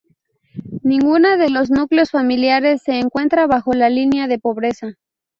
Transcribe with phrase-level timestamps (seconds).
[0.81, 4.95] Ninguna de los núcleos familiares se encuentra bajo la línea de pobreza.